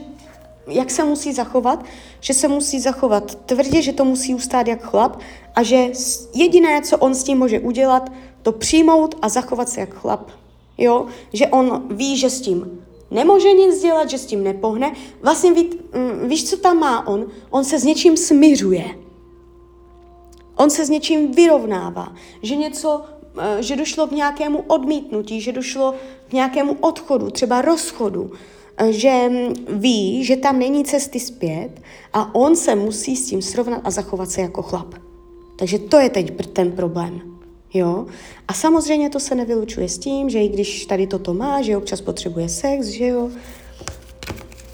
jak 0.66 0.90
se 0.90 1.04
musí 1.04 1.32
zachovat, 1.32 1.84
že 2.20 2.34
se 2.34 2.48
musí 2.48 2.80
zachovat 2.80 3.34
tvrdě, 3.34 3.82
že 3.82 3.92
to 3.92 4.04
musí 4.04 4.34
ustát 4.34 4.66
jak 4.66 4.82
chlap 4.82 5.20
a 5.54 5.62
že 5.62 5.86
jediné, 6.34 6.82
co 6.82 6.98
on 6.98 7.14
s 7.14 7.24
tím 7.24 7.38
může 7.38 7.60
udělat, 7.60 8.12
to 8.42 8.52
přijmout 8.52 9.14
a 9.22 9.28
zachovat 9.28 9.68
se 9.68 9.80
jak 9.80 9.94
chlap. 9.94 10.30
Jo? 10.78 11.06
Že 11.32 11.46
on 11.46 11.82
ví, 11.90 12.16
že 12.16 12.30
s 12.30 12.40
tím 12.40 12.81
nemůže 13.12 13.52
nic 13.52 13.80
dělat, 13.80 14.10
že 14.10 14.18
s 14.18 14.26
tím 14.26 14.44
nepohne. 14.44 14.92
Vlastně 15.22 15.52
ví, 15.52 15.70
mm, 15.94 16.28
víš, 16.28 16.50
co 16.50 16.56
tam 16.56 16.78
má 16.78 17.06
on? 17.06 17.26
On 17.50 17.64
se 17.64 17.78
s 17.78 17.84
něčím 17.84 18.16
smiřuje. 18.16 18.84
On 20.56 20.70
se 20.70 20.86
s 20.86 20.88
něčím 20.88 21.32
vyrovnává, 21.32 22.14
že 22.42 22.56
něco, 22.56 23.02
eh, 23.38 23.62
že 23.62 23.76
došlo 23.76 24.06
k 24.06 24.12
nějakému 24.12 24.64
odmítnutí, 24.66 25.40
že 25.40 25.52
došlo 25.52 25.94
k 26.28 26.32
nějakému 26.32 26.76
odchodu, 26.80 27.30
třeba 27.30 27.62
rozchodu, 27.62 28.30
eh, 28.76 28.92
že 28.92 29.28
mm, 29.28 29.54
ví, 29.68 30.24
že 30.24 30.36
tam 30.36 30.58
není 30.58 30.84
cesty 30.84 31.20
zpět 31.20 31.70
a 32.12 32.34
on 32.34 32.56
se 32.56 32.74
musí 32.74 33.16
s 33.16 33.26
tím 33.26 33.42
srovnat 33.42 33.80
a 33.84 33.90
zachovat 33.90 34.30
se 34.30 34.40
jako 34.40 34.62
chlap. 34.62 34.94
Takže 35.56 35.78
to 35.78 35.98
je 35.98 36.10
teď 36.10 36.46
ten 36.52 36.72
problém. 36.72 37.31
Jo? 37.74 38.06
A 38.48 38.52
samozřejmě 38.52 39.10
to 39.10 39.20
se 39.20 39.34
nevylučuje 39.34 39.88
s 39.88 39.98
tím, 39.98 40.30
že 40.30 40.38
i 40.38 40.48
když 40.48 40.86
tady 40.86 41.06
toto 41.06 41.34
má, 41.34 41.62
že 41.62 41.76
občas 41.76 42.00
potřebuje 42.00 42.48
sex, 42.48 42.86
že 42.86 43.06
jo. 43.06 43.30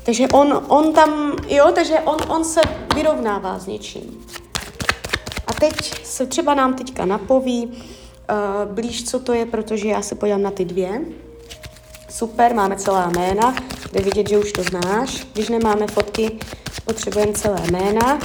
Takže 0.02 0.28
on, 0.28 0.64
on 0.68 0.92
tam, 0.92 1.36
jo, 1.48 1.72
takže 1.74 1.94
on, 2.00 2.16
on 2.28 2.44
se 2.44 2.60
vyrovnává 2.94 3.58
s 3.58 3.66
něčím. 3.66 4.24
A 5.46 5.52
teď 5.52 6.04
se 6.04 6.26
třeba 6.26 6.54
nám 6.54 6.74
teďka 6.74 7.04
napoví 7.04 7.66
uh, 7.66 8.72
blíž, 8.72 9.04
co 9.04 9.18
to 9.18 9.32
je, 9.32 9.46
protože 9.46 9.88
já 9.88 10.02
se 10.02 10.14
podívám 10.14 10.42
na 10.42 10.50
ty 10.50 10.64
dvě. 10.64 11.00
Super, 12.10 12.54
máme 12.54 12.76
celá 12.76 13.10
jména, 13.10 13.54
kde 13.90 14.00
vidět, 14.00 14.28
že 14.28 14.38
už 14.38 14.52
to 14.52 14.62
znáš. 14.62 15.26
Když 15.32 15.48
nemáme 15.48 15.86
fotky, 15.86 16.38
potřebujeme 16.84 17.32
celé 17.32 17.62
jména. 17.70 18.18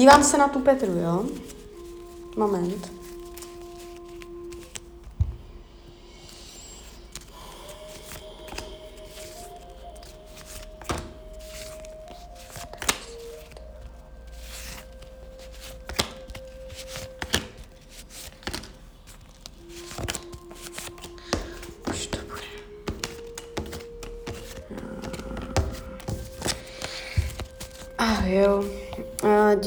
Dívám 0.00 0.24
se 0.24 0.38
na 0.38 0.48
tu 0.48 0.60
Petru, 0.60 0.92
jo? 0.92 1.24
Moment. 2.36 2.99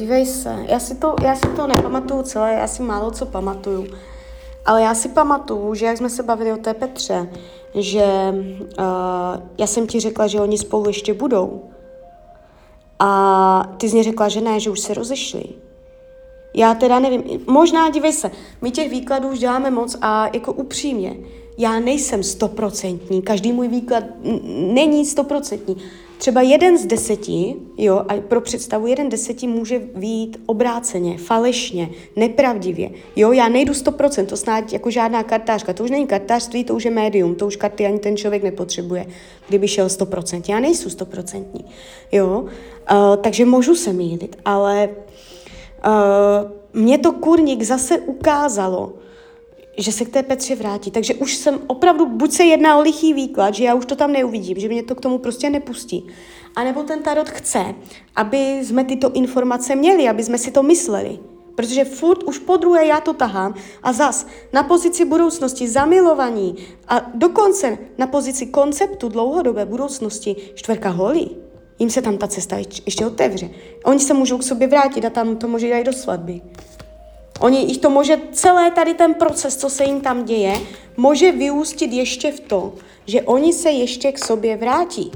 Dívej 0.03 0.25
se, 0.25 0.65
já 0.67 0.79
si, 0.79 0.95
to, 0.95 1.15
já 1.24 1.36
si 1.36 1.48
to 1.55 1.67
nepamatuju 1.67 2.24
celé, 2.24 2.53
já 2.53 2.67
si 2.67 2.83
málo 2.83 3.12
co 3.12 3.25
pamatuju. 3.25 3.88
Ale 4.65 4.81
já 4.81 4.95
si 4.95 5.10
pamatuju, 5.10 5.75
že 5.75 5.86
jak 5.86 5.98
jsme 5.98 6.10
se 6.10 6.24
bavili 6.24 6.53
o 6.53 6.57
té 6.57 6.74
Petře, 6.74 7.29
že 7.75 8.05
uh, 8.79 8.86
já 9.57 9.67
jsem 9.67 9.88
ti 9.88 10.00
řekla, 10.00 10.27
že 10.27 10.41
oni 10.41 10.57
spolu 10.57 10.88
ještě 10.88 11.13
budou. 11.13 11.62
A 13.00 13.74
ty 13.77 13.89
jsi 13.89 13.95
mě 13.95 14.03
řekla, 14.03 14.29
že 14.29 14.41
ne, 14.41 14.60
že 14.60 14.69
už 14.69 14.79
se 14.79 14.93
rozešli. 14.93 15.43
Já 16.53 16.74
teda 16.74 17.00
nevím, 17.00 17.24
možná 17.48 17.89
dívej 17.89 18.13
se, 18.13 18.31
my 18.62 18.72
těch 18.72 18.91
výkladů 18.91 19.29
už 19.29 19.39
děláme 19.39 19.72
moc 19.72 19.98
a 20.01 20.29
jako 20.33 20.53
upřímně, 20.53 21.15
já 21.57 21.79
nejsem 21.79 22.24
stoprocentní, 22.24 23.22
každý 23.22 23.51
můj 23.51 23.67
výklad 23.67 24.03
není 24.74 25.05
stoprocentní. 25.05 25.77
Třeba 26.17 26.41
jeden 26.41 26.77
z 26.77 26.86
deseti, 26.86 27.55
jo, 27.77 28.05
a 28.08 28.22
pro 28.22 28.41
představu 28.41 28.88
jeden 28.88 29.10
deseti 29.10 29.48
může 29.48 29.82
výjít 29.96 30.38
obráceně, 30.46 31.17
falešně, 31.17 31.89
nepravdivě. 32.15 32.89
Jo, 33.15 33.32
já 33.32 33.50
nejdu 33.50 33.74
100%, 33.74 34.25
to 34.25 34.38
snad 34.38 34.74
jako 34.74 34.89
žádná 34.89 35.24
kartářka, 35.24 35.74
to 35.74 35.84
už 35.84 35.91
není 35.91 36.08
kartářství, 36.08 36.63
to 36.63 36.75
už 36.75 36.86
je 36.86 36.91
médium, 36.91 37.36
to 37.36 37.48
už 37.48 37.55
karty 37.55 37.86
ani 37.86 38.00
ten 38.00 38.17
člověk 38.17 38.43
nepotřebuje, 38.43 39.05
kdyby 39.48 39.67
šel 39.67 39.88
100%. 39.88 40.41
Já 40.48 40.60
nejsem 40.60 40.91
100%. 40.91 41.46
Jo, 42.12 42.39
uh, 42.39 43.15
takže 43.22 43.46
můžu 43.46 43.75
se 43.75 43.93
mýlit, 43.93 44.38
ale 44.46 44.89
uh, 45.86 46.82
mě 46.82 46.98
to 46.98 47.12
kurník 47.12 47.63
zase 47.63 48.00
ukázalo, 48.00 48.93
že 49.77 49.92
se 49.92 50.06
k 50.06 50.10
té 50.10 50.24
Petře 50.24 50.56
vrátí. 50.56 50.92
Takže 50.92 51.15
už 51.15 51.36
jsem 51.36 51.60
opravdu, 51.68 52.06
buď 52.06 52.32
se 52.32 52.44
jedná 52.44 52.77
o 52.77 52.82
lichý 52.82 53.13
výklad, 53.13 53.53
že 53.53 53.63
já 53.63 53.74
už 53.74 53.86
to 53.86 53.96
tam 53.96 54.12
neuvidím, 54.12 54.60
že 54.60 54.68
mě 54.68 54.84
to 54.84 54.96
k 54.96 55.01
tomu 55.01 55.18
prostě 55.18 55.50
nepustí. 55.50 56.08
A 56.56 56.63
nebo 56.63 56.84
ten 56.84 57.03
tarot 57.03 57.30
chce, 57.30 57.75
aby 58.15 58.60
jsme 58.63 58.84
tyto 58.84 59.12
informace 59.12 59.75
měli, 59.75 60.10
aby 60.10 60.24
jsme 60.24 60.38
si 60.38 60.51
to 60.51 60.63
mysleli. 60.63 61.20
Protože 61.56 61.86
furt 61.86 62.24
už 62.24 62.39
po 62.39 62.58
druhé 62.58 62.86
já 62.86 63.01
to 63.01 63.13
tahám 63.13 63.56
a 63.84 63.94
zas 63.94 64.27
na 64.53 64.63
pozici 64.63 65.06
budoucnosti 65.06 65.68
zamilovaní 65.68 66.56
a 66.88 67.12
dokonce 67.13 67.77
na 67.98 68.08
pozici 68.08 68.46
konceptu 68.46 69.10
dlouhodobé 69.10 69.65
budoucnosti 69.65 70.36
čtvrka 70.56 70.89
holí. 70.89 71.38
Jim 71.80 71.89
se 71.89 72.01
tam 72.01 72.18
ta 72.18 72.27
cesta 72.27 72.58
ještě 72.86 73.06
otevře. 73.06 73.50
Oni 73.86 74.00
se 74.00 74.13
můžou 74.13 74.38
k 74.38 74.44
sobě 74.44 74.68
vrátit 74.68 75.06
a 75.06 75.10
tam 75.10 75.36
to 75.36 75.48
může 75.48 75.68
jít 75.68 75.84
do 75.84 75.94
svatby. 75.94 76.42
Oni, 77.40 77.60
jich 77.60 77.78
to 77.78 77.90
může, 77.90 78.22
celé 78.32 78.72
tady 78.72 78.94
ten 78.94 79.13
proces, 79.13 79.58
co 79.58 79.70
se 79.70 79.84
jim 79.84 80.02
tam 80.02 80.25
děje, 80.25 80.54
může 80.98 81.32
vyústit 81.32 81.94
ještě 81.94 82.32
v 82.32 82.40
to, 82.40 82.74
že 83.06 83.22
oni 83.22 83.54
se 83.54 83.72
ještě 83.72 84.12
k 84.12 84.25
sobě 84.25 84.58
vrátí. 84.58 85.12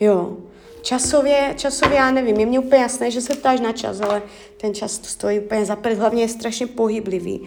Jo. 0.00 0.36
Časově, 0.82 1.54
časově 1.56 1.96
já 1.96 2.10
nevím, 2.10 2.36
je 2.36 2.46
mně 2.46 2.58
úplně 2.58 2.82
jasné, 2.82 3.10
že 3.10 3.20
se 3.20 3.34
ptáš 3.34 3.60
na 3.60 3.72
čas, 3.72 4.00
ale 4.00 4.22
ten 4.56 4.74
čas 4.74 4.98
to 4.98 5.06
stojí 5.06 5.40
úplně 5.40 5.64
za 5.64 5.78
hlavně 5.96 6.22
je 6.22 6.28
strašně 6.28 6.66
pohyblivý. 6.66 7.40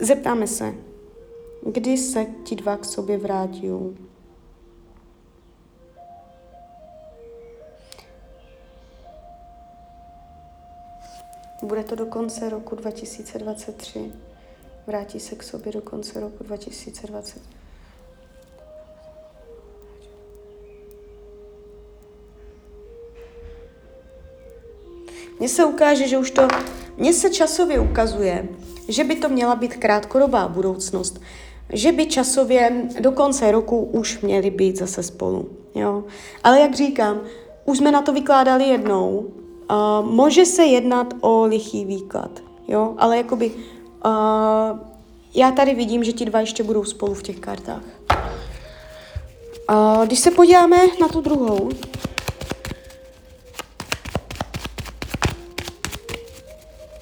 Zeptáme 0.00 0.46
se, 0.46 0.74
kdy 1.66 1.96
se 1.96 2.26
ti 2.44 2.56
dva 2.56 2.76
k 2.76 2.84
sobě 2.84 3.18
vrátí? 3.18 3.70
Bude 11.64 11.84
to 11.84 11.94
do 11.94 12.06
konce 12.06 12.50
roku 12.50 12.76
2023. 12.76 14.12
Vrátí 14.86 15.20
se 15.20 15.34
k 15.34 15.42
sobě 15.42 15.72
do 15.72 15.80
konce 15.80 16.20
roku 16.20 16.44
2020. 16.44 17.42
Mně 25.38 25.48
se 25.48 25.64
ukáže, 25.64 26.08
že 26.08 26.18
už 26.18 26.30
to, 26.30 26.48
mně 26.96 27.12
se 27.12 27.30
časově 27.30 27.80
ukazuje, 27.80 28.48
že 28.88 29.04
by 29.04 29.16
to 29.16 29.28
měla 29.28 29.56
být 29.56 29.76
krátkodobá 29.76 30.48
budoucnost, 30.48 31.20
že 31.72 31.92
by 31.92 32.06
časově 32.06 32.88
do 33.00 33.12
konce 33.12 33.52
roku 33.52 33.84
už 33.84 34.20
měli 34.20 34.50
být 34.50 34.78
zase 34.78 35.02
spolu. 35.02 35.50
Jo? 35.74 36.04
Ale 36.42 36.60
jak 36.60 36.74
říkám, 36.74 37.20
už 37.64 37.78
jsme 37.78 37.92
na 37.92 38.02
to 38.02 38.12
vykládali 38.12 38.64
jednou 38.64 39.32
Může 40.02 40.46
se 40.46 40.64
jednat 40.64 41.14
o 41.20 41.44
lichý 41.44 41.84
výklad, 41.84 42.30
jo, 42.68 42.94
ale 42.98 43.16
jakoby 43.16 43.50
uh, 43.50 44.78
já 45.34 45.50
tady 45.50 45.74
vidím, 45.74 46.04
že 46.04 46.12
ti 46.12 46.24
dva 46.24 46.40
ještě 46.40 46.62
budou 46.62 46.84
spolu 46.84 47.14
v 47.14 47.22
těch 47.22 47.40
kartách. 47.40 47.82
Uh, 49.70 50.06
když 50.06 50.18
se 50.18 50.30
podíváme 50.30 50.76
na 51.00 51.08
tu 51.08 51.20
druhou, 51.20 51.70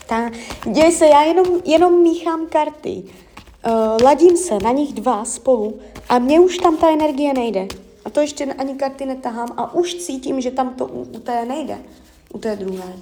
ta, 0.08 0.30
děje 0.72 0.92
se, 0.92 1.06
já 1.06 1.22
jenom, 1.22 1.46
jenom 1.64 2.02
míchám 2.02 2.46
karty. 2.46 3.02
Uh, 3.66 3.96
ladím 4.04 4.36
se 4.36 4.58
na 4.58 4.72
nich 4.72 4.92
dva 4.92 5.24
spolu 5.24 5.80
a 6.08 6.18
mně 6.18 6.40
už 6.40 6.58
tam 6.58 6.76
ta 6.76 6.92
energie 6.92 7.34
nejde. 7.34 7.66
A 8.04 8.10
to 8.10 8.20
ještě 8.20 8.44
ani 8.44 8.74
karty 8.74 9.06
netahám 9.06 9.48
a 9.56 9.74
už 9.74 9.94
cítím, 9.94 10.40
že 10.40 10.50
tam 10.50 10.74
to 10.74 10.86
u, 10.86 11.02
u 11.02 11.20
té 11.20 11.44
nejde 11.44 11.78
u 12.32 12.38
té 12.38 12.56
druhé. 12.56 12.92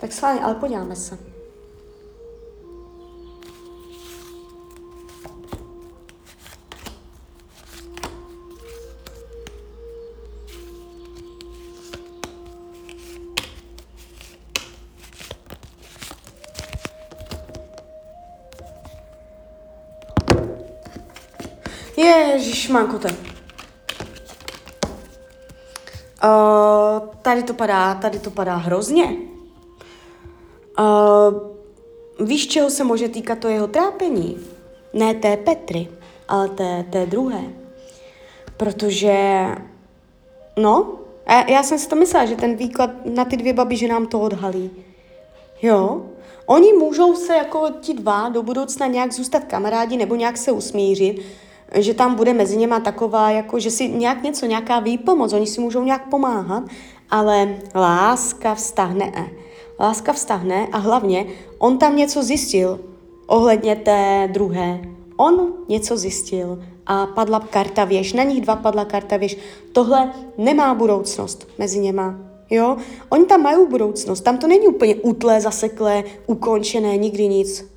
Tak 0.00 0.12
schválně, 0.12 0.40
ale 0.40 0.54
podíváme 0.54 0.96
se. 0.96 1.18
Ježíš, 21.96 22.68
mankote. 22.68 23.33
Uh, 26.24 27.08
tady 27.22 27.42
to 27.42 27.54
padá, 27.54 27.94
tady 27.94 28.18
to 28.18 28.30
padá 28.30 28.56
hrozně. 28.56 29.16
Uh, 30.78 32.26
víš, 32.26 32.46
čeho 32.46 32.70
se 32.70 32.84
může 32.84 33.08
týkat 33.08 33.38
to 33.38 33.48
jeho 33.48 33.66
trápení? 33.66 34.38
Ne 34.92 35.14
té 35.14 35.36
Petry, 35.36 35.88
ale 36.28 36.48
té, 36.48 36.84
té 36.90 37.06
druhé. 37.06 37.42
Protože, 38.56 39.46
no, 40.56 40.92
já, 41.28 41.50
já 41.50 41.62
jsem 41.62 41.78
si 41.78 41.88
to 41.88 41.96
myslela, 41.96 42.26
že 42.26 42.36
ten 42.36 42.56
výklad 42.56 42.90
na 43.04 43.24
ty 43.24 43.36
dvě 43.36 43.52
babi, 43.52 43.76
že 43.76 43.88
nám 43.88 44.06
to 44.06 44.20
odhalí. 44.20 44.70
Jo, 45.62 46.02
Oni 46.46 46.72
můžou 46.72 47.14
se 47.14 47.34
jako 47.34 47.68
ti 47.80 47.94
dva 47.94 48.28
do 48.28 48.42
budoucna 48.42 48.86
nějak 48.86 49.12
zůstat 49.12 49.44
kamarádi 49.44 49.96
nebo 49.96 50.14
nějak 50.14 50.36
se 50.36 50.52
usmířit, 50.52 51.22
že 51.74 51.94
tam 51.94 52.14
bude 52.14 52.34
mezi 52.34 52.56
něma 52.56 52.80
taková, 52.80 53.30
jako 53.30 53.58
že 53.58 53.70
si 53.70 53.88
nějak 53.88 54.22
něco, 54.22 54.46
nějaká 54.46 54.80
výpomoc, 54.80 55.32
oni 55.32 55.46
si 55.46 55.60
můžou 55.60 55.82
nějak 55.84 56.08
pomáhat, 56.08 56.64
ale 57.10 57.56
láska 57.74 58.54
vztahne. 58.54 59.30
Láska 59.80 60.12
vztahne 60.12 60.66
a 60.72 60.78
hlavně 60.78 61.26
on 61.58 61.78
tam 61.78 61.96
něco 61.96 62.22
zjistil 62.22 62.80
ohledně 63.26 63.76
té 63.76 64.28
druhé. 64.32 64.80
On 65.16 65.52
něco 65.68 65.96
zjistil 65.96 66.62
a 66.86 67.06
padla 67.06 67.40
karta 67.40 67.84
věž, 67.84 68.12
na 68.12 68.22
nich 68.22 68.40
dva 68.40 68.56
padla 68.56 68.84
karta 68.84 69.16
věž. 69.16 69.36
Tohle 69.72 70.12
nemá 70.38 70.74
budoucnost 70.74 71.48
mezi 71.58 71.78
něma. 71.78 72.18
Jo? 72.50 72.76
Oni 73.08 73.24
tam 73.24 73.42
mají 73.42 73.66
budoucnost, 73.70 74.20
tam 74.20 74.38
to 74.38 74.46
není 74.46 74.68
úplně 74.68 74.94
utlé, 74.94 75.40
zaseklé, 75.40 76.04
ukončené, 76.26 76.96
nikdy 76.96 77.28
nic 77.28 77.73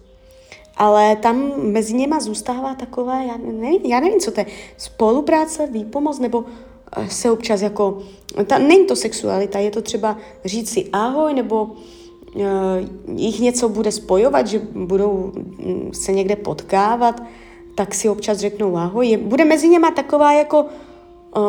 ale 0.77 1.15
tam 1.15 1.51
mezi 1.57 1.93
něma 1.93 2.19
zůstává 2.19 2.75
takové, 2.75 3.25
já 3.25 3.37
nevím, 3.37 3.81
já 3.85 3.99
nevím, 3.99 4.19
co 4.19 4.31
to 4.31 4.39
je, 4.39 4.45
spolupráce, 4.77 5.67
výpomoc, 5.67 6.19
nebo 6.19 6.45
eh, 6.97 7.09
se 7.09 7.31
občas 7.31 7.61
jako, 7.61 7.99
ta, 8.45 8.57
není 8.57 8.85
to 8.85 8.95
sexualita, 8.95 9.59
je 9.59 9.71
to 9.71 9.81
třeba 9.81 10.17
říct 10.45 10.69
si 10.69 10.89
ahoj, 10.93 11.33
nebo 11.33 11.63
uh, 11.63 12.43
jich 13.15 13.39
něco 13.39 13.69
bude 13.69 13.91
spojovat, 13.91 14.47
že 14.47 14.61
budou 14.73 15.31
mm, 15.35 15.89
se 15.93 16.11
někde 16.11 16.35
potkávat, 16.35 17.23
tak 17.75 17.93
si 17.93 18.09
občas 18.09 18.37
řeknou 18.37 18.77
ahoj. 18.77 19.07
Je, 19.07 19.17
bude 19.17 19.45
mezi 19.45 19.69
něma 19.69 19.91
taková 19.91 20.33
jako 20.33 20.61
uh, 20.61 21.43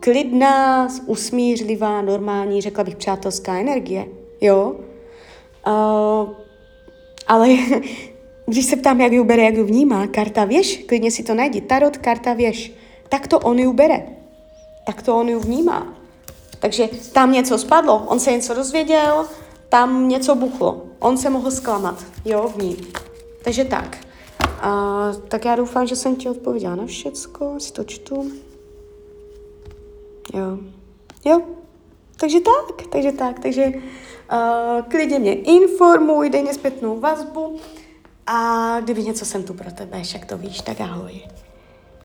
klidná, 0.00 0.88
usmířlivá, 1.06 2.02
normální, 2.02 2.60
řekla 2.60 2.84
bych 2.84 2.96
přátelská 2.96 3.58
energie, 3.58 4.06
jo. 4.40 4.76
Uh, 5.66 6.28
ale 7.26 7.48
když 8.52 8.66
se 8.66 8.76
ptám, 8.76 9.00
jak 9.00 9.12
ji 9.12 9.24
bere, 9.24 9.42
jak 9.42 9.54
ji 9.54 9.62
vnímá, 9.62 10.06
karta 10.06 10.44
věž, 10.44 10.84
klidně 10.88 11.10
si 11.10 11.22
to 11.22 11.34
najdi, 11.34 11.60
tarot, 11.60 11.96
karta 11.96 12.32
věž, 12.32 12.72
tak 13.08 13.26
to 13.26 13.38
on 13.38 13.58
ji 13.58 13.72
bere. 13.72 14.06
Tak 14.86 15.02
to 15.02 15.16
on 15.16 15.28
ji 15.28 15.36
vnímá. 15.36 15.96
Takže 16.58 16.88
tam 17.12 17.32
něco 17.32 17.58
spadlo, 17.58 18.04
on 18.06 18.20
se 18.20 18.32
něco 18.32 18.54
dozvěděl, 18.54 19.26
tam 19.68 20.08
něco 20.08 20.34
buchlo. 20.34 20.82
On 20.98 21.18
se 21.18 21.30
mohl 21.30 21.50
zklamat, 21.50 22.04
jo, 22.24 22.52
v 22.56 22.62
ní. 22.62 22.76
Takže 23.44 23.64
tak. 23.64 23.98
A, 24.60 25.12
tak 25.28 25.44
já 25.44 25.56
doufám, 25.56 25.86
že 25.86 25.96
jsem 25.96 26.16
ti 26.16 26.28
odpověděla 26.28 26.76
na 26.76 26.86
všecko, 26.86 27.54
si 27.58 27.72
to 27.72 27.84
čtu. 27.84 28.32
Jo. 30.34 30.58
Jo. 31.24 31.40
Takže 32.20 32.38
tak, 32.40 32.86
takže 32.88 33.12
tak, 33.12 33.38
takže 33.38 33.66
uh, 33.66 34.82
klidně 34.82 35.18
mě 35.18 35.34
informuj, 35.34 36.30
dej 36.30 36.42
mě 36.42 36.54
zpětnou 36.54 37.00
vazbu. 37.00 37.56
A 38.26 38.80
kdyby 38.80 39.02
něco 39.02 39.24
jsem 39.24 39.42
tu 39.42 39.54
pro 39.54 39.72
tebe, 39.72 40.02
však 40.02 40.26
to 40.26 40.38
víš, 40.38 40.60
tak 40.60 40.80
ahoj. 40.80 41.22